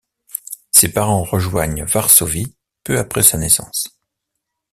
Ses 0.71 0.91
parents 0.91 1.23
rejoignent 1.23 1.83
Varsovie 1.85 2.55
peu 2.83 2.97
après 2.97 3.21
sa 3.21 3.37
naissance. 3.37 4.01